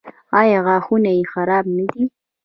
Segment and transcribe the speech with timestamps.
[0.39, 2.03] ایا غاښونه یې خراب نه دي؟